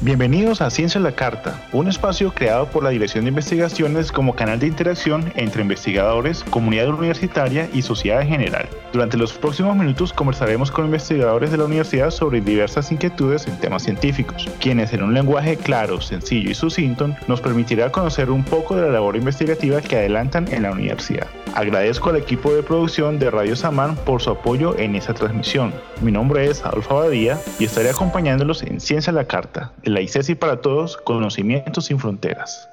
[0.00, 4.34] Bienvenidos a Ciencia en la Carta, un espacio creado por la Dirección de Investigaciones como
[4.34, 8.68] canal de interacción entre investigadores, comunidad universitaria y sociedad en general.
[8.92, 13.84] Durante los próximos minutos conversaremos con investigadores de la universidad sobre diversas inquietudes en temas
[13.84, 18.82] científicos, quienes en un lenguaje claro, sencillo y sucinto nos permitirá conocer un poco de
[18.82, 21.28] la labor investigativa que adelantan en la universidad.
[21.54, 25.72] Agradezco al equipo de producción de Radio Samán por su apoyo en esta transmisión.
[26.00, 30.34] Mi nombre es Adolfo Abadía y estaré acompañándolos en Ciencia en la Carta la ICESI
[30.34, 32.68] para Todos, Conocimientos sin Fronteras.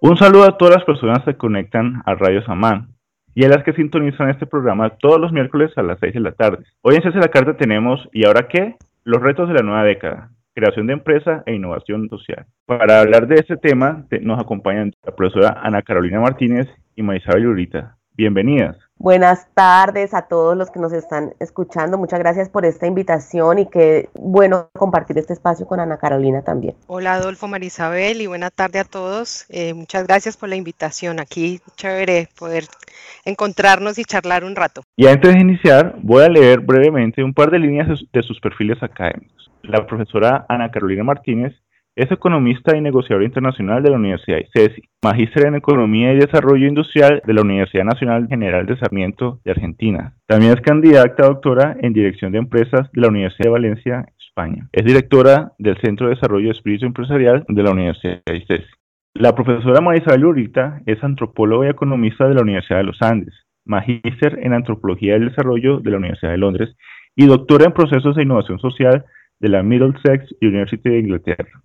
[0.00, 2.88] Un saludo a todas las personas que conectan a Radio Samán
[3.34, 6.32] y a las que sintonizan este programa todos los miércoles a las 6 de la
[6.32, 6.64] tarde.
[6.82, 8.76] Hoy en Ciencia la Carta tenemos ¿Y ahora qué?
[9.04, 12.46] Los retos de la nueva década, creación de empresa e innovación social.
[12.66, 17.96] Para hablar de este tema nos acompañan la profesora Ana Carolina Martínez y Marisabel Lurita.
[18.14, 18.76] Bienvenidas.
[19.02, 21.98] Buenas tardes a todos los que nos están escuchando.
[21.98, 26.76] Muchas gracias por esta invitación y qué bueno compartir este espacio con Ana Carolina también.
[26.86, 29.46] Hola Adolfo Marisabel y buena tarde a todos.
[29.48, 31.18] Eh, muchas gracias por la invitación.
[31.18, 32.66] Aquí chévere poder
[33.24, 34.82] encontrarnos y charlar un rato.
[34.94, 38.80] Y antes de iniciar, voy a leer brevemente un par de líneas de sus perfiles
[38.84, 39.50] académicos.
[39.62, 41.52] La profesora Ana Carolina Martínez
[41.94, 47.20] es economista y negociador internacional de la Universidad ICESI, magíster en Economía y Desarrollo Industrial
[47.24, 50.14] de la Universidad Nacional General de Sarmiento de Argentina.
[50.26, 54.68] También es candidata a doctora en Dirección de Empresas de la Universidad de Valencia, España.
[54.72, 58.64] Es directora del Centro de Desarrollo de Espíritu Empresarial de la Universidad ICESI.
[59.14, 63.34] La profesora Marisabel Urita es antropóloga y economista de la Universidad de los Andes,
[63.66, 66.74] magíster en Antropología del Desarrollo de la Universidad de Londres
[67.14, 69.04] y doctora en Procesos de Innovación Social
[69.40, 71.62] de la Middlesex University de Inglaterra.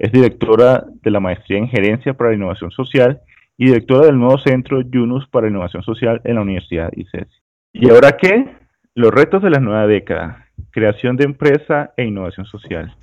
[0.00, 3.20] Es directora de la Maestría en Gerencia para la Innovación Social
[3.58, 7.42] y directora del nuevo Centro Yunus para Innovación Social en la Universidad ICESI.
[7.74, 8.48] ¿Y ahora qué?
[8.94, 12.96] Los retos de la nueva década, creación de empresa e innovación social.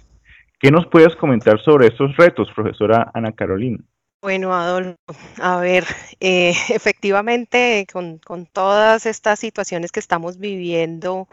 [0.59, 3.77] ¿Qué nos puedes comentar sobre estos retos, profesora Ana Carolina?
[4.23, 4.97] Bueno, Adolfo,
[5.39, 5.83] a ver,
[6.19, 11.27] eh, efectivamente, con, con, todas estas situaciones que estamos viviendo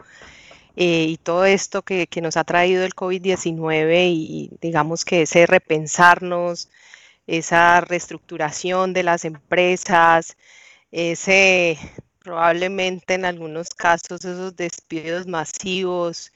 [0.75, 6.69] eh, y todo esto que, nos ha traído el COVID-19 y digamos que ese repensarnos,
[7.27, 10.37] esa reestructuración de las empresas,
[10.91, 11.77] ese
[12.19, 16.31] probablemente en algunos casos esos despidos masivos,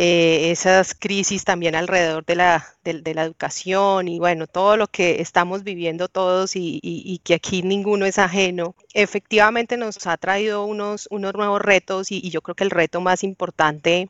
[0.00, 6.06] eh, esas crisis también alrededor de la, educación y bueno, todo lo que estamos viviendo
[6.06, 12.12] todos y, que aquí ninguno es ajeno, efectivamente nos ha traído unos, unos nuevos retos
[12.12, 14.08] y, yo creo que el reto más importante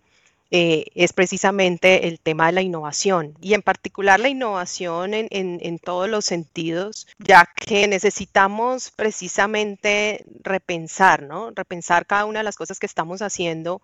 [0.51, 5.59] eh, es precisamente el tema de la innovación y en particular la innovación en, en,
[5.63, 11.51] en, todos los sentidos, ya que necesitamos precisamente repensar, ¿no?
[11.53, 13.81] Repensar cada una de las cosas que estamos haciendo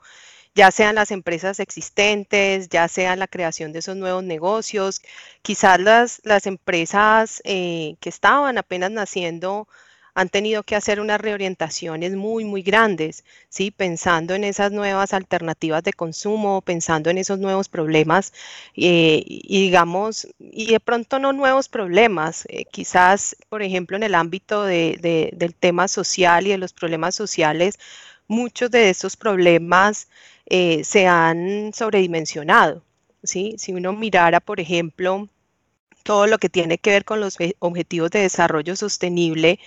[0.54, 5.02] ya sean las empresas existentes, ya sea la creación de esos nuevos negocios,
[5.42, 9.68] quizás las, las empresas eh, que estaban apenas naciendo
[10.14, 13.70] han tenido que hacer unas reorientaciones muy, muy grandes, ¿sí?
[13.72, 18.32] Pensando en esas nuevas alternativas de consumo, pensando en esos nuevos problemas
[18.76, 24.14] eh, y digamos, y de pronto no nuevos problemas, eh, quizás, por ejemplo, en el
[24.14, 27.78] ámbito de, del tema social y de los problemas sociales,
[28.28, 30.08] muchos de esos problemas
[30.46, 32.82] eh, se han sobredimensionado.
[33.22, 33.54] ¿sí?
[33.58, 35.28] Si uno mirara, por ejemplo,
[36.02, 39.58] todo lo que tiene que ver con los objetivos de desarrollo sostenible,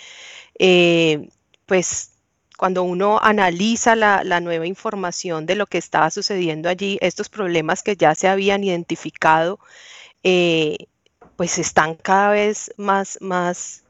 [0.59, 1.29] eh,
[1.65, 2.11] pues
[2.57, 7.95] cuando uno analiza la, nueva información de lo que estaba sucediendo allí, estos problemas que
[7.95, 9.59] ya se habían identificado,
[10.23, 10.87] eh,
[11.35, 13.83] pues están cada vez más, más,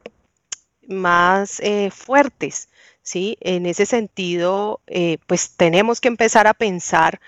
[0.87, 1.61] más
[1.91, 2.69] fuertes.
[3.07, 3.37] ¿Sí?
[3.41, 7.21] En ese sentido, eh, pues tenemos que empezar a pensar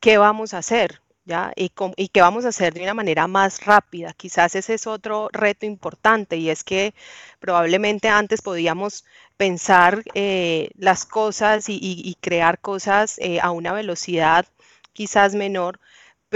[0.00, 1.52] qué vamos a hacer, ¿ya?
[1.56, 1.68] Y,
[2.08, 4.14] qué vamos a hacer de una manera más rápida.
[4.14, 6.94] Quizás ese es otro reto importante y es que
[7.38, 9.04] probablemente antes podíamos
[9.36, 14.46] pensar eh, las cosas y, crear cosas eh, a una velocidad
[14.94, 15.80] quizás menor,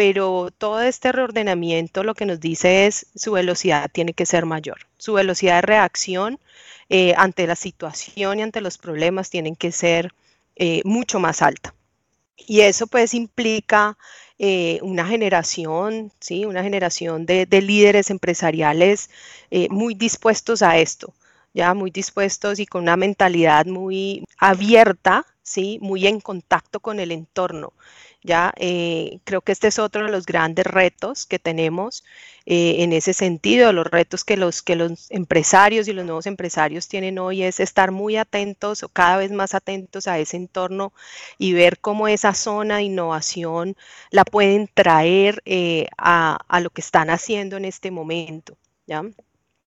[0.01, 4.79] pero todo este reordenamiento lo que nos dice es su velocidad tiene que ser mayor,
[4.97, 6.41] su velocidad de reacción
[6.89, 10.15] eh, ante la situación y ante los problemas tienen que ser
[10.57, 11.75] eh, mucho más alta.
[12.35, 13.99] Y eso pues implica
[14.39, 16.47] eh, una generación, ¿sí?
[16.47, 19.11] una generación de, líderes empresariales
[19.69, 21.13] muy dispuestos a esto,
[21.53, 25.79] ya muy dispuestos y con una mentalidad muy abierta ¿sí?
[25.83, 27.73] Muy en contacto con el entorno.
[28.23, 32.05] Ya eh, creo que este es otro de los grandes retos que tenemos
[32.47, 33.73] eh, en ese sentido.
[33.73, 37.91] Los retos que los, que los empresarios y los nuevos empresarios tienen hoy es estar
[37.93, 40.93] muy atentos o cada vez más atentos a ese entorno
[41.39, 43.77] y ver cómo esa zona de innovación
[44.11, 48.57] la pueden traer eh, a, a, lo que están haciendo en este momento.
[48.87, 49.03] ¿ya?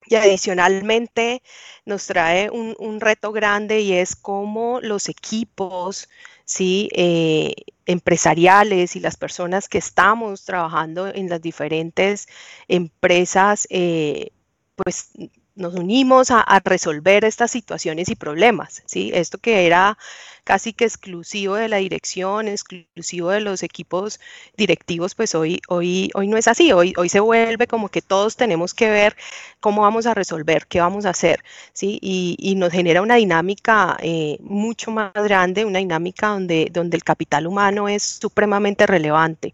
[0.07, 1.41] Y adicionalmente
[1.85, 6.09] nos trae un, un, reto grande y es cómo los equipos
[6.45, 6.89] ¿sí?
[6.93, 7.53] Eh,
[7.85, 12.27] empresariales y las personas que estamos trabajando en las diferentes
[12.67, 14.31] empresas, eh,
[14.75, 15.11] pues
[15.55, 19.11] nos unimos a, resolver estas situaciones y problemas, ¿sí?
[19.13, 19.97] Esto que era
[20.43, 24.19] casi que exclusivo de la dirección, exclusivo de los equipos
[24.57, 28.35] directivos, pues hoy, hoy, hoy no es así, hoy, hoy se vuelve como que todos
[28.35, 29.15] tenemos que ver
[29.59, 31.99] cómo vamos a resolver, qué vamos a hacer, ¿sí?
[32.01, 37.47] Y, nos genera una dinámica eh, mucho más grande, una dinámica donde, donde el capital
[37.47, 39.53] humano es supremamente relevante,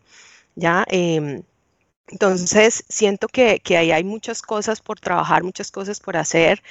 [0.55, 0.85] ¿ya?
[0.89, 1.43] Em,
[2.11, 6.63] entonces, siento que, ahí hay muchas cosas por trabajar, muchas cosas por hacer.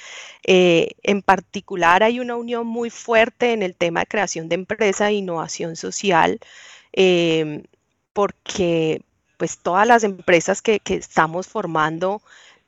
[0.45, 5.09] Eh, en particular, hay una unión muy fuerte en el tema de creación de empresa
[5.09, 6.39] e innovación social,
[6.93, 7.63] em,
[8.13, 9.01] porque
[9.37, 12.21] pues todas las empresas que, que estamos formando,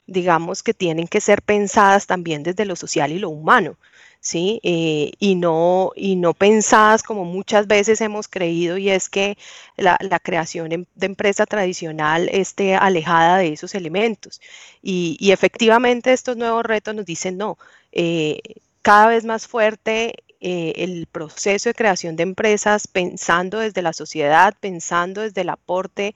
[0.07, 3.77] digamos que tienen que ser pensadas también desde lo social y lo humano.
[4.21, 4.61] ¿Sí?
[4.63, 9.37] Eh, y, no, y no pensadas como muchas veces hemos creído y es que
[9.77, 14.39] la, creación de empresa tradicional esté alejada de esos elementos.
[14.81, 17.57] Y, efectivamente estos nuevos retos nos dicen no.
[17.91, 18.41] Eh,
[18.81, 24.55] cada vez más fuerte eh, el proceso de creación de empresas pensando desde la sociedad,
[24.59, 26.15] pensando desde el aporte,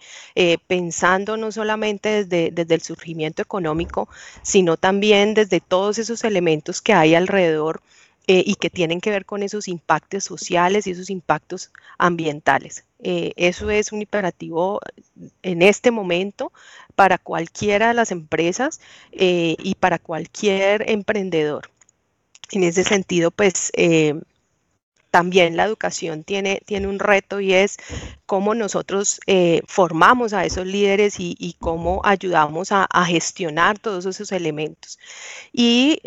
[0.67, 4.09] pensando no solamente desde, desde, el surgimiento económico,
[4.41, 7.81] sino también desde todos esos elementos que hay alrededor
[8.27, 12.83] eh, y que tienen que ver con esos impactos sociales y esos impactos ambientales.
[13.03, 14.79] Eh, eso es un imperativo
[15.43, 16.51] en este momento
[16.95, 18.81] para cualquiera de las empresas
[19.11, 21.69] eh, y para cualquier emprendedor.
[22.51, 23.71] En ese sentido, pues
[25.11, 27.77] también la educación tiene, tiene un reto y es
[28.25, 29.19] cómo nosotros
[29.67, 34.99] formamos a esos líderes y, cómo ayudamos a, gestionar todos esos elementos.
[35.53, 35.99] Y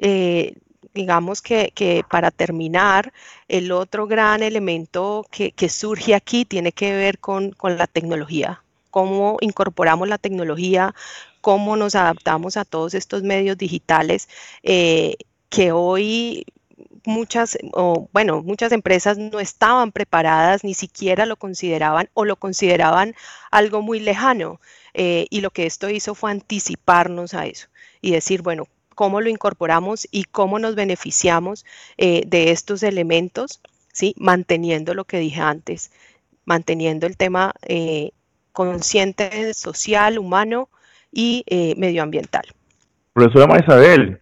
[0.94, 3.12] digamos que, para terminar,
[3.48, 10.08] el otro gran elemento que, surge aquí tiene que ver con, la tecnología, cómo incorporamos
[10.08, 10.94] la tecnología,
[11.40, 14.28] cómo nos adaptamos a todos estos medios digitales
[14.62, 15.16] eh,
[15.48, 16.46] que hoy
[17.04, 23.14] muchas, o, bueno, muchas empresas no estaban preparadas, ni siquiera lo consideraban o lo consideraban
[23.50, 24.60] algo muy lejano.
[24.94, 27.68] Eh, y lo que esto hizo fue anticiparnos a eso
[28.00, 28.66] y decir, bueno,
[28.98, 31.64] cómo lo incorporamos y cómo nos beneficiamos
[31.98, 33.60] eh, de estos elementos,
[33.92, 34.12] ¿sí?
[34.18, 35.92] manteniendo lo que dije antes,
[36.44, 38.10] manteniendo el tema eh,
[38.50, 40.68] consciente, social, humano
[41.12, 42.42] y eh, medioambiental.
[43.12, 44.20] Profesora Marisabel,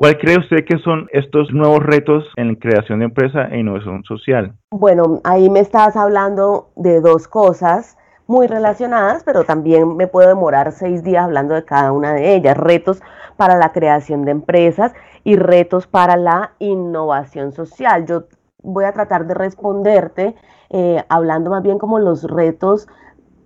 [0.00, 4.54] ¿Cuál cree usted que son estos nuevos retos en creación de empresa e innovación social?
[4.70, 10.72] Bueno, ahí me estás hablando de dos cosas muy relacionadas, pero también me puedo demorar
[10.72, 12.56] seis días hablando de cada una de ellas.
[12.56, 13.02] Retos
[13.36, 18.06] para la creación de empresas y retos para la innovación social.
[18.06, 18.24] Yo
[18.62, 20.34] voy a tratar de responderte
[20.70, 22.88] eh, hablando más bien como los retos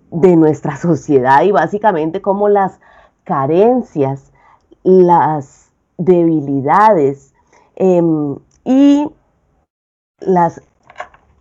[0.09, 2.79] de nuestra sociedad y básicamente como las
[3.25, 4.31] carencias,
[4.83, 5.64] las
[5.97, 7.33] debilidades
[7.75, 9.09] em, y
[10.19, 10.61] las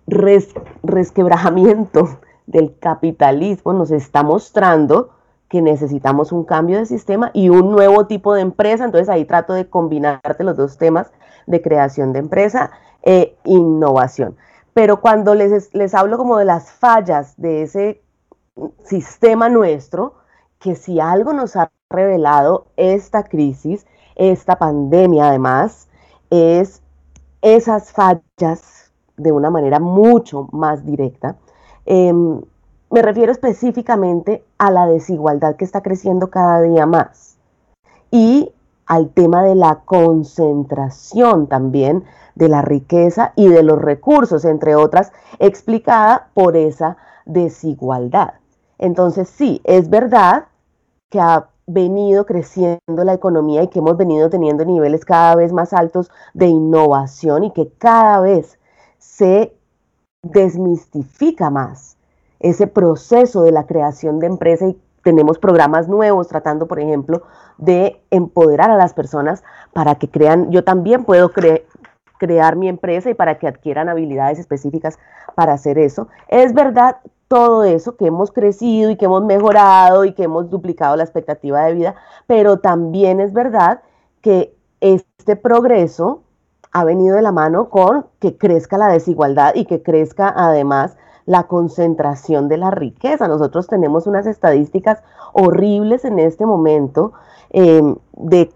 [0.07, 2.11] resquebrajamientos
[2.47, 5.11] del capitalismo nos está mostrando
[5.49, 8.85] que necesitamos un cambio de sistema y un nuevo tipo de empresa.
[8.85, 11.13] Entonces ahí trato de combinarte los dos temas
[11.47, 12.71] de creación de empresa
[13.03, 14.37] e innovación.
[14.73, 18.03] Pero cuando les, les hablo como de las fallas de ese
[18.85, 20.15] sistema nuestro,
[20.59, 25.89] que si algo nos ha revelado esta crisis, esta pandemia además,
[26.31, 26.83] es
[27.43, 31.37] esas fallas de una manera mucho más directa
[31.87, 32.41] Em,
[32.91, 37.37] me refiero específicamente a la desigualdad que está creciendo cada día más
[38.11, 38.53] y
[38.87, 42.05] al tema de la concentración también
[42.35, 48.35] de la riqueza y de los recursos, entre otras, explicada por esa desigualdad.
[48.79, 50.47] Entonces, sí, es verdad
[51.11, 55.73] que ha venido creciendo la economía y que hemos venido teniendo niveles cada vez más
[55.73, 58.59] altos de innovación y que cada vez
[58.99, 59.55] se
[60.23, 61.97] desmistifica más
[62.41, 67.23] ese proceso de la creación de empresa y tenemos programas nuevos tratando, por ejemplo,
[67.59, 71.31] de empoderar a las personas para que crean, yo también puedo
[72.19, 74.99] crear mi empresa y para que adquieran habilidades específicas
[75.35, 76.09] para hacer eso.
[76.29, 76.97] Es verdad
[77.35, 81.65] todo eso, que hemos crecido y que hemos mejorado y que hemos duplicado la expectativa
[81.65, 81.97] de vida,
[82.29, 83.83] pero también es verdad
[84.21, 86.23] que este progreso
[86.71, 91.49] ha venido de la mano con que crezca la desigualdad y que crezca además la
[91.49, 93.27] concentración de la riqueza.
[93.27, 97.15] Nosotros tenemos unas estadísticas horribles en este momento
[97.51, 98.53] em, de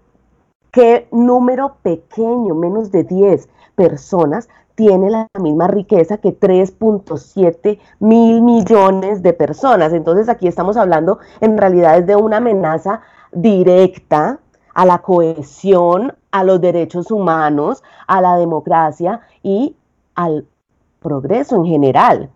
[0.71, 4.47] qué número pequeño, menos de 10 personas,
[4.79, 9.91] tiene la misma riqueza que 3.7 mil millones de personas.
[9.91, 13.01] Entonces aquí estamos hablando en realidad de una amenaza
[13.33, 14.39] directa
[14.73, 19.75] a la cohesión, a los derechos humanos, a la democracia y
[20.15, 20.47] al
[21.01, 22.29] progreso en general.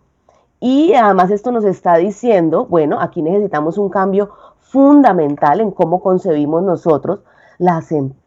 [0.60, 6.62] Y además esto nos está diciendo, bueno, aquí necesitamos un cambio fundamental en cómo concebimos
[6.62, 7.22] nosotros
[7.58, 8.23] las empresas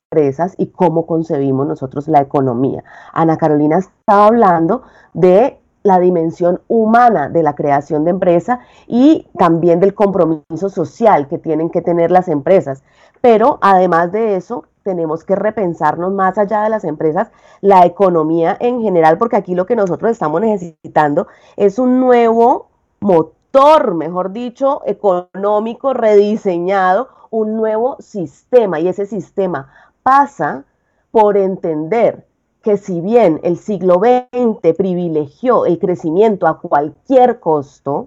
[0.57, 2.85] y cómo concebimos nosotros la economía.
[3.13, 4.83] Ana Carolina estaba hablando
[5.15, 11.39] de la dimensión humana de la creación de empresa y también del compromiso social que
[11.39, 12.83] tienen que tener las empresas.
[13.21, 17.31] Pero además de eso, tenemos que repensarnos más allá de las empresas,
[17.61, 22.69] la economía en general, porque aquí lo que nosotros estamos necesitando es un nuevo
[23.01, 28.81] motor, mejor dicho, económico rediseñado, un nuevo sistema.
[28.81, 29.69] Y ese sistema
[30.07, 30.63] pasa
[31.11, 32.29] por entender
[32.63, 38.07] que si bien el siglo XX privilegió el crecimiento a cualquier costo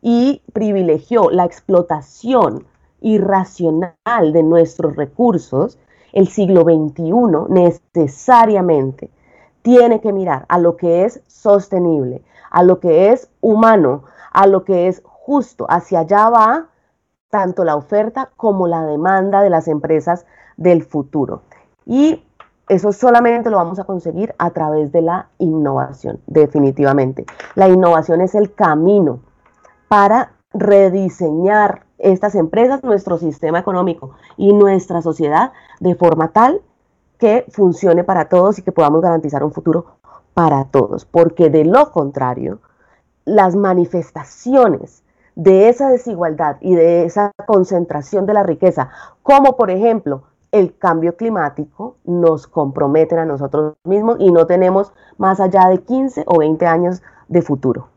[0.00, 2.64] y privilegió la explotación
[3.02, 5.78] irracional de nuestros recursos,
[6.14, 7.12] el siglo XXI
[7.50, 9.10] necesariamente
[9.60, 14.64] tiene que mirar a lo que es sostenible, a lo que es humano, a lo
[14.64, 15.66] que es justo.
[15.68, 16.68] Hacia allá va
[17.28, 20.24] tanto la oferta como la demanda de las empresas
[20.56, 21.42] del futuro.
[21.86, 22.22] Y
[22.68, 27.26] eso solamente lo vamos a conseguir a través de la innovación, definitivamente.
[27.54, 29.20] La innovación es el camino
[29.88, 36.62] para rediseñar estas empresas, nuestro sistema económico y nuestra sociedad de forma tal
[37.18, 39.98] que funcione para todos y que podamos garantizar un futuro
[40.32, 41.04] para todos.
[41.04, 42.60] Porque de lo contrario,
[43.24, 45.02] las manifestaciones
[45.34, 48.90] de esa desigualdad y de esa concentración de la riqueza,
[49.22, 50.22] como por ejemplo
[50.54, 56.22] el cambio climático, nos comprometen a nosotros mismos y no tenemos más allá de 15
[56.26, 57.88] o 20 años de futuro.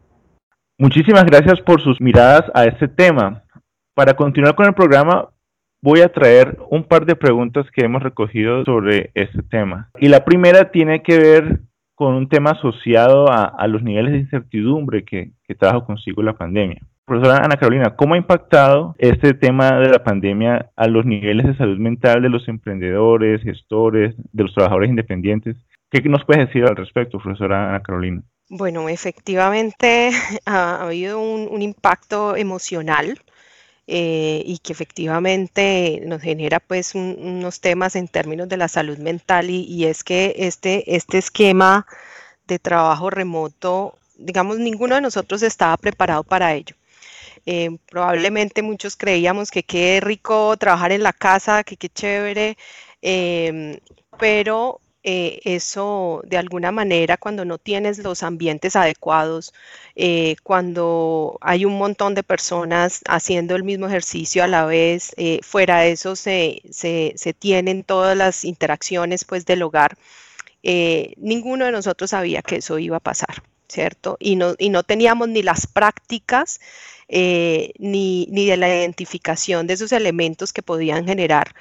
[0.80, 3.44] Muchísimas gracias por sus miradas a este tema.
[3.94, 5.30] Para continuar con el programa,
[5.82, 9.90] voy a traer un par de preguntas que hemos recogido sobre este tema.
[10.00, 11.60] Y la primera tiene que ver
[11.96, 16.80] con un tema asociado a, los niveles de incertidumbre que, que trajo consigo la pandemia.
[17.08, 21.56] Profesora Ana Carolina, ¿cómo ha impactado este tema de la pandemia a los niveles de
[21.56, 25.56] salud mental de los emprendedores, gestores, de los trabajadores independientes?
[25.90, 28.24] ¿Qué nos puede decir al respecto, profesora Ana Carolina?
[28.50, 30.12] Bueno, efectivamente
[30.46, 33.18] ha, habido un, impacto emocional
[33.88, 39.50] eh, y que efectivamente nos genera pues unos temas en términos de la salud mental
[39.50, 41.86] y, es que este, este esquema
[42.48, 46.76] de trabajo remoto, digamos, ninguno de nosotros estaba preparado para ello.
[47.48, 52.58] Eh, probablemente muchos creíamos que qué rico trabajar en la casa, que qué chévere,
[53.02, 53.80] em,
[54.20, 59.54] pero eh, eso de alguna manera cuando no tienes los ambientes adecuados,
[59.96, 65.40] eh, cuando hay un montón de personas haciendo el mismo ejercicio a la vez, eh,
[65.44, 66.62] fuera de eso se,
[67.40, 69.98] tienen todas las interacciones pues del hogar,
[71.18, 73.42] ninguno de nosotros sabía que eso iba a pasar.
[73.68, 74.18] ¿Cierto?
[74.20, 76.60] Y no, y no teníamos ni las prácticas
[77.10, 81.54] ni, ni, de la identificación de esos elementos que podían generar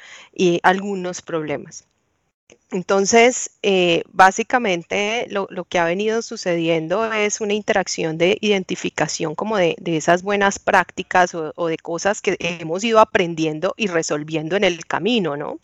[0.62, 1.84] algunos problemas.
[2.72, 9.76] Entonces, eh, básicamente lo, que ha venido sucediendo es una interacción de identificación como de,
[9.86, 15.36] esas buenas prácticas o, de cosas que hemos ido aprendiendo y resolviendo en el camino,
[15.36, 15.60] ¿no?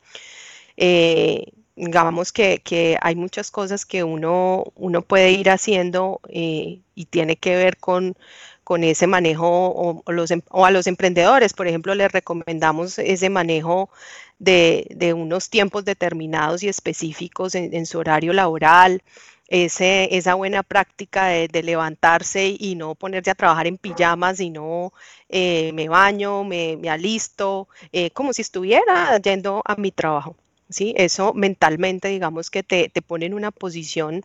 [0.77, 7.37] Eh, digamos que, hay muchas cosas que uno, uno puede ir haciendo eh, y tiene
[7.37, 8.17] que ver con,
[8.65, 13.31] con ese manejo o, los, em, o, a los emprendedores, por ejemplo, les recomendamos ese
[13.31, 13.91] manejo
[14.39, 19.03] de, unos tiempos determinados y específicos en, su horario laboral,
[19.49, 24.93] ese, esa buena práctica de, levantarse y no ponerse a trabajar en pijamas, sino
[25.29, 30.37] eh, me baño, me, alisto, eh, como si estuviera yendo a mi trabajo.
[30.73, 30.95] ¿Sí?
[30.97, 34.25] Eso mentalmente, digamos que te, pone en una posición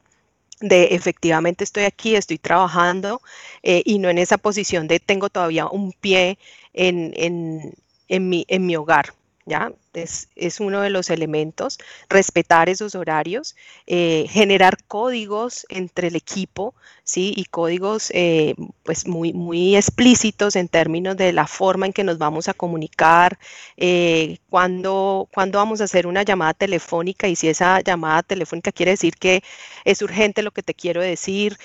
[0.59, 3.21] de efectivamente estoy aquí, estoy trabajando
[3.63, 6.39] eh, y no en esa posición de tengo todavía un pie
[6.73, 9.13] en, en, mi, en mi hogar.
[9.45, 9.71] ¿ya?
[9.93, 11.77] Es, uno de los elementos,
[12.09, 17.33] respetar esos horarios, eh, generar códigos entre el equipo, ¿sí?
[17.35, 22.17] Y códigos eh, pues muy, muy explícitos en términos de la forma en que nos
[22.17, 23.39] vamos a comunicar,
[23.77, 29.15] eh, cuándo, vamos a hacer una llamada telefónica y si esa llamada telefónica quiere decir
[29.15, 29.43] que
[29.85, 31.57] es urgente lo que te quiero decir,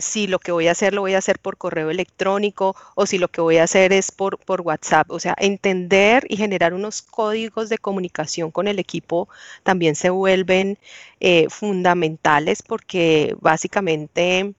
[0.00, 3.18] si lo que voy a hacer lo voy a hacer por correo electrónico o si
[3.18, 5.10] lo que voy a hacer es por, por WhatsApp.
[5.10, 9.28] O sea, entender y generar unos códigos de comunicación con el equipo
[9.62, 10.78] también se vuelven
[11.20, 14.54] eh, fundamentales porque básicamente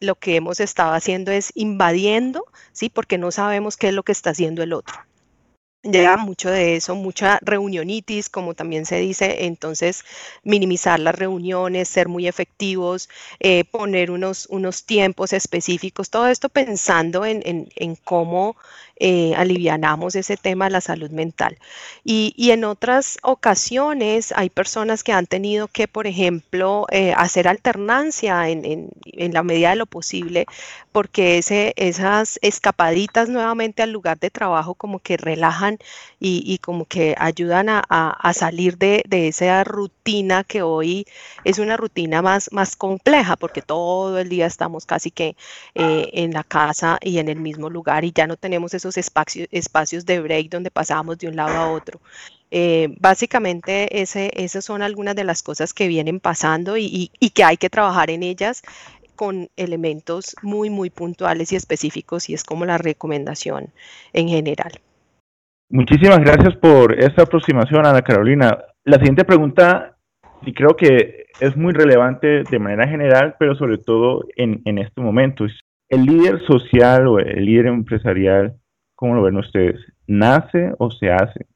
[0.00, 2.88] lo que hemos estado haciendo es invadiendo, ¿sí?
[2.90, 4.96] Porque no sabemos qué es lo que está haciendo el otro
[5.82, 10.04] llega mucho de eso, mucha reunionitis, como también se dice, entonces
[10.44, 13.08] minimizar las reuniones, ser muy efectivos,
[13.40, 18.56] eh, poner unos, unos tiempos específicos, todo esto pensando en, en, cómo
[19.04, 21.58] eh, alivianamos ese tema de la salud mental.
[22.04, 27.48] Y, y, en otras ocasiones hay personas que han tenido que, por ejemplo, eh, hacer
[27.48, 30.46] alternancia en, en, en, la medida de lo posible,
[30.92, 35.78] porque ese, esas escapaditas nuevamente al lugar de trabajo como que relajan
[36.20, 41.06] y, como que ayudan a, salir de, esa rutina que hoy
[41.44, 45.36] es una rutina más, más compleja porque todo el día estamos casi que
[45.74, 49.48] eh, en la casa y en el mismo lugar y ya no tenemos esos espacios,
[49.50, 52.00] espacios de break donde pasamos de un lado a otro.
[52.50, 57.44] Eh, básicamente ese, esas son algunas de las cosas que vienen pasando y, y que
[57.44, 58.62] hay que trabajar en ellas
[59.16, 63.66] con elementos muy, muy puntuales y específicos y es como la recomendación
[64.12, 64.72] en general.
[65.70, 68.58] Muchísimas gracias por esta aproximación, Ana Carolina.
[68.84, 69.96] La siguiente pregunta,
[70.44, 75.00] y creo que es muy relevante de manera general, pero sobre todo en, en este
[75.00, 75.46] momento.
[75.88, 78.56] ¿El líder social o el líder empresarial,
[79.02, 81.46] cómo lo ven ustedes, nace o se hace?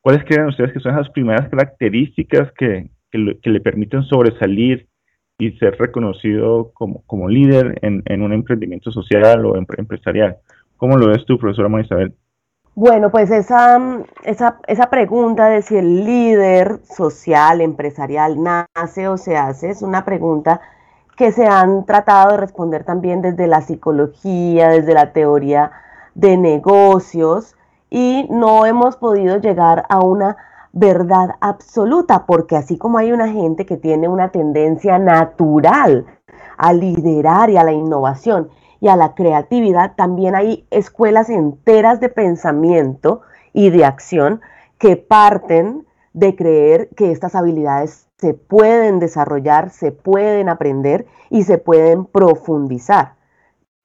[0.00, 4.88] ¿Cuáles creen ustedes que son esas primeras características que, que, le permiten sobresalir
[5.38, 10.38] y ser reconocido como, como líder en, en, un emprendimiento social o empresarial?
[10.78, 12.14] ¿Cómo lo ves tú, profesora María Isabel?
[12.74, 13.78] Bueno, pues esa,
[14.24, 20.06] esa, esa, pregunta de si el líder social, empresarial, nace o se hace, es una
[20.06, 20.62] pregunta
[21.14, 25.72] que se han tratado de responder también desde la psicología, desde la teoría
[26.14, 27.56] de negocios,
[27.90, 30.36] y no hemos podido llegar a una
[30.72, 36.06] verdad absoluta, porque así como hay una gente que tiene una tendencia natural
[36.56, 42.08] a liderar y a la innovación, y a la creatividad, también hay escuelas enteras de
[42.08, 43.20] pensamiento
[43.52, 44.40] y de acción
[44.78, 51.58] que parten de creer que estas habilidades se pueden desarrollar, se pueden aprender y se
[51.58, 53.14] pueden profundizar.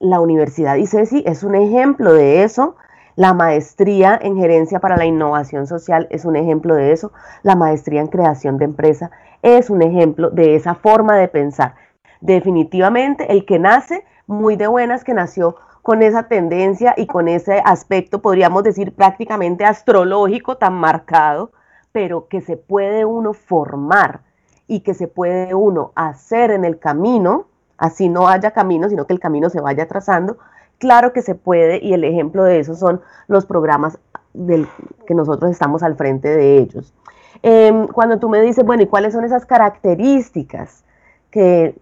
[0.06, 2.76] La Universidad ICESI es un ejemplo de eso.
[3.16, 7.12] La maestría en gerencia para la innovación social es un ejemplo de eso.
[7.42, 9.10] La maestría en creación de empresa
[9.42, 11.74] es un ejemplo de esa forma de pensar.
[12.22, 17.60] Definitivamente el que nace muy de buenas que nació con esa tendencia y con ese
[17.66, 21.52] aspecto, podríamos decir, prácticamente astrológico tan marcado,
[21.92, 24.20] pero que se puede uno formar
[24.68, 29.14] y que se puede uno hacer en el camino, así no haya camino, sino que
[29.14, 30.38] el camino se vaya trazando,
[30.78, 33.98] claro que se puede y el ejemplo de eso son los programas
[34.34, 34.68] del,
[35.08, 36.94] que nosotros estamos al frente de ellos.
[37.42, 40.84] Em, cuando tú me dices, bueno, ¿y cuáles son esas características
[41.32, 41.76] que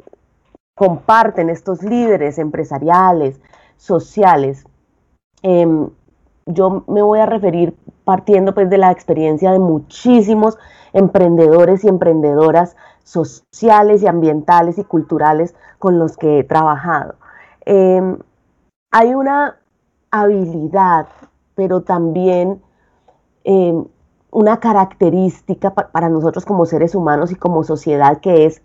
[0.76, 3.40] comparten estos líderes empresariales,
[3.78, 4.66] sociales.
[5.42, 5.90] Em,
[6.46, 10.58] yo me voy a referir partiendo pues de la experiencia de muchísimos
[10.94, 17.16] emprendedores y emprendedoras sociales y ambientales y culturales con los que he trabajado.
[17.66, 18.18] Em,
[18.92, 19.58] hay una
[20.12, 21.08] habilidad,
[21.56, 22.62] pero también
[23.44, 23.86] em,
[24.32, 28.62] una característica para nosotros como seres humanos y como sociedad que es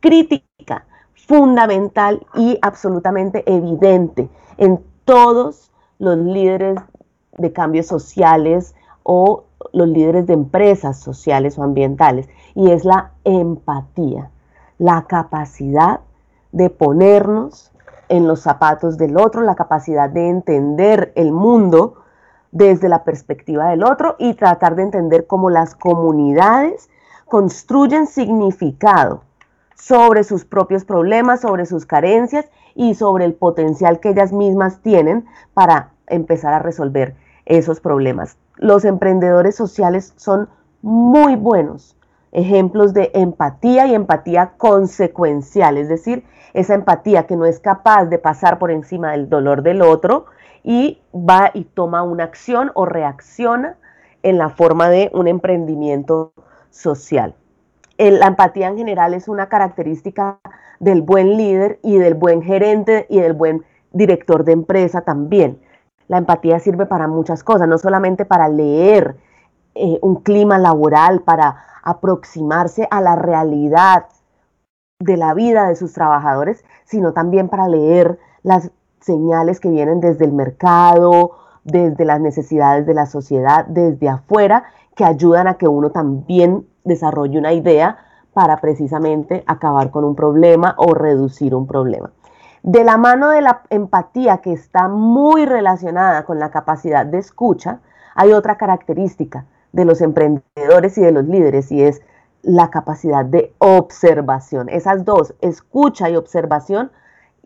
[0.00, 6.78] crítica fundamental y absolutamente evidente en todos los líderes
[7.38, 14.30] de cambios sociales o los líderes de empresas sociales o ambientales, y es la empatía,
[14.78, 16.00] la capacidad
[16.52, 17.72] de ponernos
[18.08, 21.94] en los zapatos del otro, la capacidad de entender el mundo
[22.50, 26.90] desde la perspectiva del otro y tratar de entender cómo las comunidades
[27.24, 29.22] construyen significado
[29.74, 35.24] sobre sus propios problemas, sobre sus carencias y sobre el potencial que ellas mismas tienen
[35.54, 38.36] para empezar a resolver esos problemas.
[38.56, 40.48] Los emprendedores sociales son
[40.82, 41.96] muy buenos
[42.32, 46.24] ejemplos de empatía y empatía consecuencial, es decir,
[46.54, 50.26] esa empatía que no es capaz de pasar por encima del dolor del otro
[50.62, 53.76] y va y toma una acción o reacciona
[54.22, 56.32] en la forma de un emprendimiento
[56.70, 57.34] social.
[57.98, 60.38] la empatía en general es una característica
[60.80, 65.60] del buen líder y del buen gerente y del buen director de empresa también.
[66.08, 69.16] La empatía sirve para muchas cosas, no solamente para leer
[69.74, 74.06] eh, un clima laboral, para aproximarse a la realidad
[75.00, 80.24] de la vida de sus trabajadores, sino también para leer las señales que vienen desde
[80.24, 81.32] el mercado,
[81.64, 87.38] desde las necesidades de la sociedad, desde afuera, que ayudan a que uno también desarrolle
[87.38, 87.98] una idea
[88.32, 92.10] para precisamente acabar con un problema o reducir un problema.
[92.62, 97.80] De la mano de la empatía que está muy relacionada con la capacidad de escucha,
[98.14, 102.02] hay otra característica de los emprendedores y de los líderes y es
[102.42, 104.68] la capacidad de observación.
[104.68, 106.92] Esas dos, escucha y observación,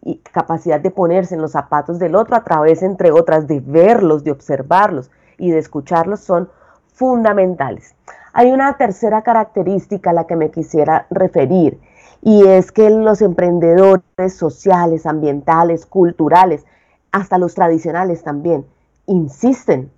[0.03, 4.23] y capacidad de ponerse en los zapatos del otro a través, entre otras, de verlos,
[4.23, 6.51] de observarlos y de escucharlos, son
[6.93, 7.95] fundamentales.
[8.35, 11.81] Hay una tercera característica a la que me quisiera referir
[12.23, 16.65] y es que los emprendedores sociales, ambientales, culturales,
[17.13, 18.67] hasta los tradicionales también,
[19.07, 19.91] insisten,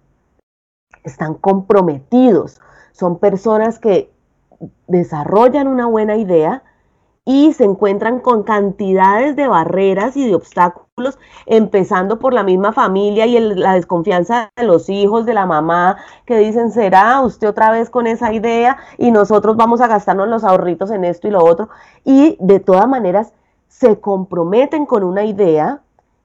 [1.04, 2.60] están comprometidos,
[2.92, 4.10] son personas que
[4.86, 6.62] desarrollan una buena idea
[7.28, 13.26] y se encuentran con cantidades de barreras y de obstáculos, empezando por la misma familia
[13.26, 17.90] y la desconfianza de los hijos, de la mamá, que dicen, ¿será usted otra vez
[17.90, 18.78] con esa idea?
[18.96, 21.68] Y nosotros vamos a gastarnos los ahorritos en esto y lo otro.
[22.02, 23.34] Y de todas maneras,
[23.68, 25.82] se comprometen con una idea,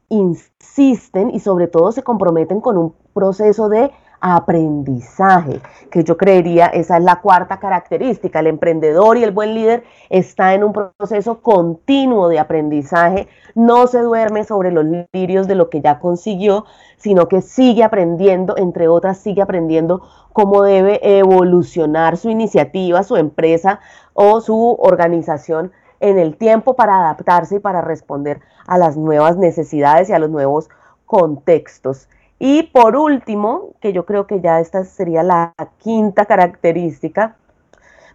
[0.07, 3.91] insisten y sobre todo se comprometen con un proceso de
[4.25, 5.59] aprendizaje,
[5.91, 8.39] que yo creería esa es la cuarta característica.
[8.39, 13.99] El emprendedor y el buen líder está en un proceso continuo de aprendizaje, no se
[13.99, 19.17] duerme sobre los lirios de lo que ya consiguió, sino que sigue aprendiendo, entre otras,
[19.17, 23.81] sigue aprendiendo cómo debe evolucionar su iniciativa, su empresa
[24.13, 30.09] o su organización en el tiempo para adaptarse y para responder a las nuevas necesidades
[30.09, 30.69] y a los nuevos
[31.05, 32.07] contextos.
[32.39, 37.35] Y por último, que yo creo que ya esta sería la quinta característica,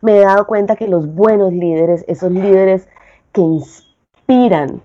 [0.00, 2.88] me he dado cuenta que los buenos líderes, esos líderes
[3.32, 4.82] que inspiran,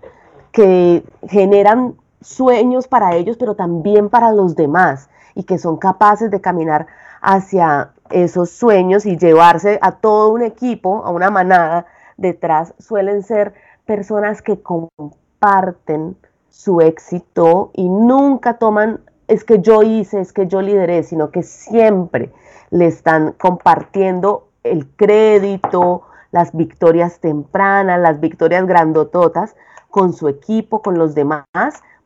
[0.51, 6.41] que generan sueños para ellos, pero también para los demás, y que son capaces de
[6.41, 6.87] caminar
[7.21, 11.85] hacia esos sueños y llevarse a todo un equipo, a una manada
[12.17, 13.53] detrás, suelen ser
[13.85, 16.15] personas que comparten
[16.49, 21.43] su éxito y nunca toman es que yo hice, es que yo lideré, sino que
[21.43, 22.31] siempre
[22.69, 29.55] le están compartiendo el crédito, las victorias tempranas, las victorias grandototas
[29.89, 31.45] con su equipo, con los demás,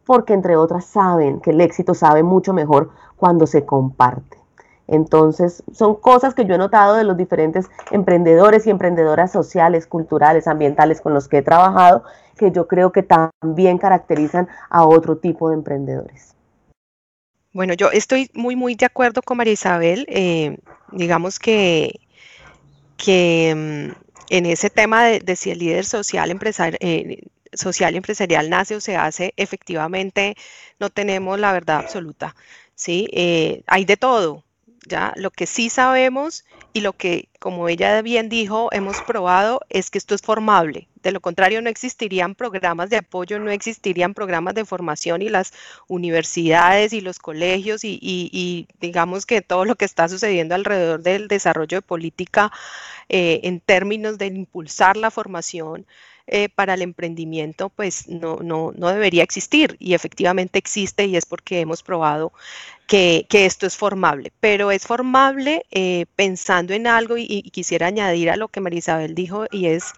[0.05, 4.37] porque entre otras saben que el éxito sabe mucho mejor cuando se comparte.
[4.87, 10.47] Entonces, son cosas que yo he notado de los diferentes emprendedores y emprendedoras sociales, culturales,
[10.47, 12.03] ambientales con los que he trabajado,
[12.37, 16.36] que yo creo que también caracterizan a otro tipo de emprendedores.
[17.57, 20.05] Bueno, yo estoy muy, muy de acuerdo con María Isabel.
[20.09, 20.59] Eh,
[20.91, 22.01] digamos que,
[22.97, 28.51] que mm, en ese tema de, si el líder social, empresarial, eh, social y empresarial
[28.51, 30.35] nace o se hace, efectivamente
[30.79, 32.35] no tenemos la verdad absoluta.
[32.75, 33.07] ¿sí?
[33.11, 34.43] Eh, hay de todo.
[34.87, 35.13] ¿ya?
[35.15, 39.97] Lo que sí sabemos y lo que, como ella bien dijo, hemos probado es que
[39.97, 40.89] esto es formable.
[41.07, 45.53] De lo contrario, no existirían programas de apoyo, no existirían programas de formación y las
[45.87, 51.77] universidades y los colegios y, digamos que todo lo que está sucediendo alrededor del desarrollo
[51.77, 52.51] de política
[53.07, 55.85] eh, en términos de impulsar la formación
[56.29, 59.77] eh, para el emprendimiento, pues no, no, no, debería existir.
[59.79, 62.33] Y efectivamente existe y es porque hemos probado
[62.85, 68.35] que, esto es formable, pero es formable eh, pensando en algo y, quisiera añadir a
[68.35, 69.93] lo que Marisabel dijo y es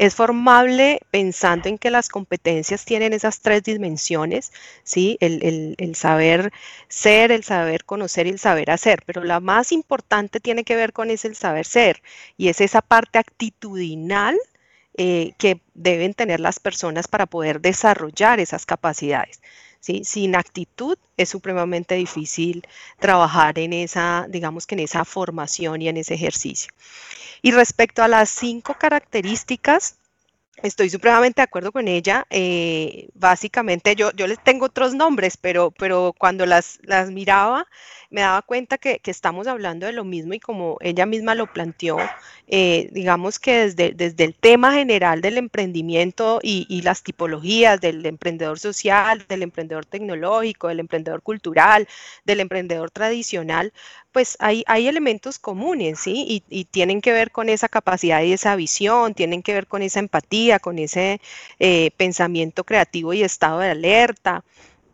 [0.00, 4.50] es formable pensando en que las competencias tienen esas tres dimensiones,
[4.82, 5.18] ¿sí?
[5.20, 6.52] El, el, saber
[6.88, 10.94] ser, el saber conocer y el saber hacer, pero la más importante tiene que ver
[10.94, 12.02] con ese el saber ser
[12.38, 14.38] y es esa parte actitudinal
[14.96, 19.42] eh, que deben tener las personas para poder desarrollar esas capacidades.
[19.80, 20.02] ¿Sí?
[20.04, 22.66] Sin actitud es supremamente difícil
[22.98, 26.72] trabajar en esa, digamos que en esa formación y en ese ejercicio.
[27.42, 29.96] Y respecto a las cinco características,
[30.62, 32.26] estoy supremamente de acuerdo con ella.
[32.30, 37.66] Eh, básicamente yo, yo les tengo otros nombres, pero, pero cuando las, las miraba,
[38.10, 41.98] me daba cuenta que, estamos hablando de lo mismo y como ella misma lo planteó,
[42.48, 48.58] eh, digamos que desde, desde el tema general del emprendimiento y, las tipologías del emprendedor
[48.58, 51.86] social, del emprendedor tecnológico, del emprendedor cultural,
[52.24, 53.72] del emprendedor tradicional,
[54.12, 56.24] pues hay, hay elementos comunes, ¿sí?
[56.26, 59.82] Y, y, tienen que ver con esa capacidad y esa visión, tienen que ver con
[59.82, 61.20] esa empatía, con ese
[61.58, 64.44] eh, pensamiento creativo y estado de alerta,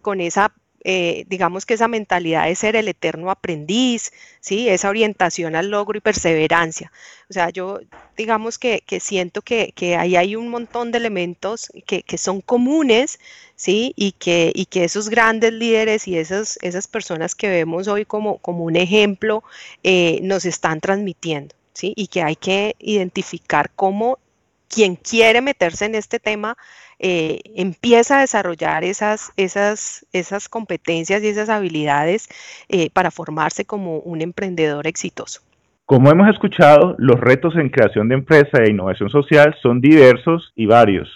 [0.02, 0.52] con esa
[0.88, 4.68] eh, digamos que esa mentalidad de ser el eterno aprendiz, ¿sí?
[4.68, 6.92] esa orientación al logro y perseverancia.
[7.28, 7.80] O sea, yo
[8.16, 13.18] digamos que, siento que, ahí hay un montón de elementos que, son comunes,
[13.56, 13.94] ¿sí?
[13.96, 16.56] Y que, esos grandes líderes y esas,
[16.88, 19.42] personas que vemos hoy como, como un ejemplo
[19.82, 21.94] eh, nos están transmitiendo, ¿sí?
[21.96, 24.20] Y que hay que identificar cómo
[24.68, 26.56] quien quiere meterse en este tema
[26.98, 32.28] eh, empieza a desarrollar esas, esas, esas competencias y esas habilidades
[32.68, 35.42] eh, para formarse como un emprendedor exitoso.
[35.84, 40.66] Como hemos escuchado, los retos en creación de empresa e innovación social son diversos y
[40.66, 41.08] varios.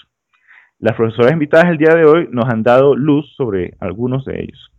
[0.78, 4.70] Las profesoras invitadas el día de hoy nos han dado luz sobre algunos de ellos.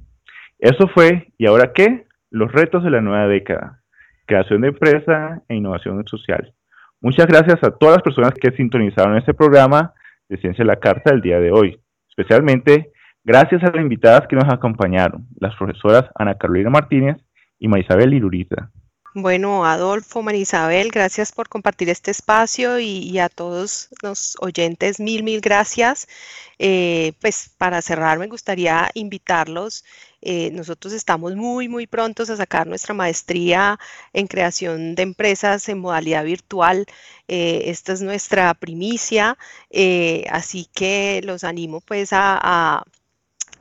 [0.59, 2.05] Eso fue, ¿y ahora qué?
[2.29, 3.81] Los retos de la nueva década.
[4.25, 6.53] Creación de empresa e innovación social.
[7.03, 9.91] Muchas gracias a todas las personas que sintonizaron este programa
[10.29, 11.81] de Ciencia de la Carta del día de hoy.
[12.07, 12.91] Especialmente
[13.23, 17.17] gracias a las invitadas que nos acompañaron, las profesoras Ana Carolina Martínez
[17.57, 18.69] y Marisabel Irurita.
[19.13, 25.41] Bueno, Adolfo, Marisabel, gracias por compartir este espacio y, a todos los oyentes, mil, mil
[25.41, 26.07] gracias.
[26.59, 29.83] Eh, pues para cerrar, me gustaría invitarlos.
[30.21, 33.77] Eh, nosotros estamos muy, muy prontos a sacar nuestra maestría
[34.13, 36.85] en creación de empresas en modalidad virtual.
[37.27, 39.37] Eh, esta es nuestra primicia,
[40.29, 42.85] así que los animo pues a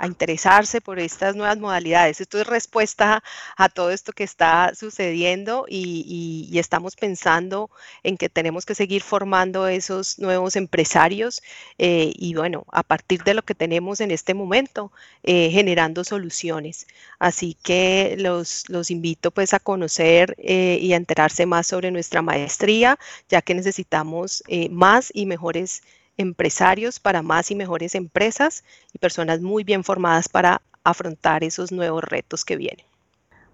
[0.06, 2.20] interesarse por estas nuevas modalidades.
[2.20, 3.22] Esto es respuesta
[3.56, 7.70] a todo esto que está sucediendo y, estamos pensando
[8.02, 11.42] en que tenemos que seguir formando esos nuevos empresarios
[11.78, 16.86] eh, y bueno, a partir de lo que tenemos en este momento, eh, generando soluciones.
[17.18, 22.20] Así que los, los invito pues a conocer eh, y a enterarse más sobre nuestra
[22.20, 25.82] maestría, ya que necesitamos más y mejores
[26.20, 32.04] empresarios para más y mejores empresas y personas muy bien formadas para afrontar esos nuevos
[32.04, 32.85] retos que vienen.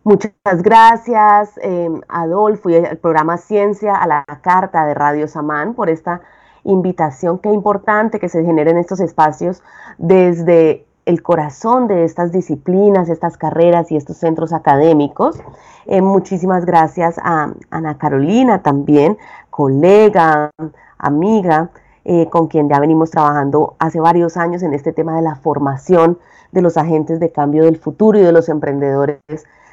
[0.04, 5.90] Muchas gracias, eh, Adolfo, y el programa Ciencia a la Carta de Radio Samán por
[5.90, 6.20] esta
[6.62, 7.38] invitación.
[7.38, 9.62] Qué importante que se generen estos espacios
[9.98, 15.40] desde el corazón de estas disciplinas, estas carreras y estos centros académicos.
[15.86, 19.16] Eh, muchísimas gracias a Ana Carolina también,
[19.50, 20.50] colega,
[20.98, 21.70] amiga,
[22.08, 26.20] eh, con quien ya venimos trabajando hace varios años en este tema de la formación
[26.52, 29.18] de los agentes de cambio del futuro y de los emprendedores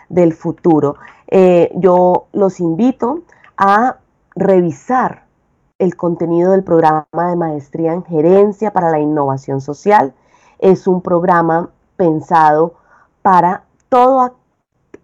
[0.10, 0.96] del futuro.
[1.28, 3.19] Eh, yo los invito
[3.56, 3.98] a
[4.36, 5.26] revisar
[5.78, 10.15] el contenido del programa de maestría en gerencia para la innovación social.
[10.58, 12.74] Es un programa pensado
[13.22, 14.34] para toda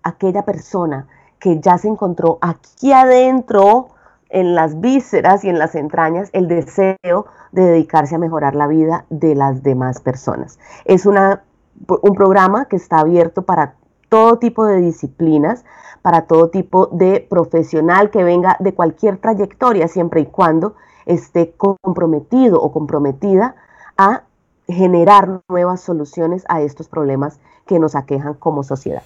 [0.02, 3.90] aquella persona que ya se encontró aquí adentro
[4.30, 9.06] en las vísceras y en las entrañas el deseo de dedicarse a mejorar la vida
[9.10, 10.60] de las demás personas.
[10.86, 11.44] Es una,
[11.88, 13.76] un programa que está abierto para
[14.10, 15.66] todo tipo de disciplinas,
[16.02, 22.62] para todo tipo de profesional que venga de cualquier trayectoria, siempre y cuando esté comprometido
[22.62, 23.56] o comprometida
[23.98, 24.24] a
[24.68, 29.04] generar nuevas soluciones a estos problemas que nos aquejan como sociedad.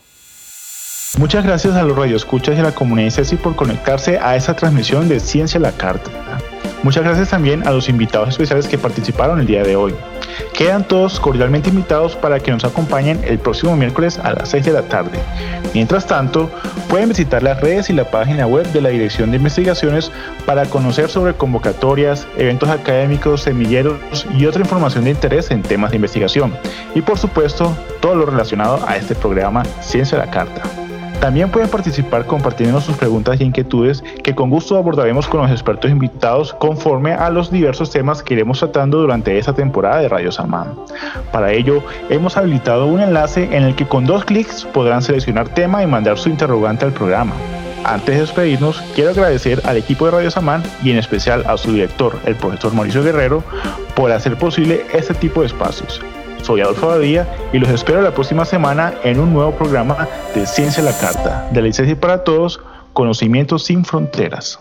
[1.20, 5.08] Muchas gracias a los radioescuchas y a la comunidad CECI por conectarse a esta transmisión
[5.08, 6.10] de Ciencia a la Carta.
[6.82, 9.94] Muchas gracias también a los invitados especiales que participaron el día de hoy.
[10.54, 14.72] Quedan todos cordialmente invitados para que nos acompañen el próximo miércoles a las 6 de
[14.74, 15.20] la tarde.
[15.76, 16.50] Mientras tanto,
[16.90, 20.12] pueden visitar las redes y la página web de la Dirección de Investigaciones
[20.48, 25.98] para conocer sobre convocatorias, eventos académicos, semilleros y otra información de interés en temas de
[25.98, 26.58] investigación.
[26.96, 30.83] Y por supuesto, todo lo relacionado a este programa Ciencia a la Carta.
[31.24, 35.90] También pueden participar compartiendo sus preguntas y inquietudes que con gusto abordaremos con los expertos
[35.90, 40.74] invitados conforme a los diversos temas que iremos tratando durante esta temporada de Radio Samán.
[41.32, 45.82] Para ello, hemos habilitado un enlace en el que con dos clics podrán seleccionar tema
[45.82, 47.32] y mandar su interrogante al programa.
[47.86, 51.72] Antes de despedirnos, quiero agradecer al equipo de Radio Samán y en especial a su
[51.72, 53.46] director, el profesor Mauricio Guerrero,
[53.96, 56.02] por hacer posible este tipo de espacios.
[56.44, 60.84] Soy Adolfo Badía y los espero la próxima semana en un nuevo programa de Ciencia
[60.84, 62.60] la Carta, de la licencia para todos,
[62.92, 64.60] conocimientos sin fronteras.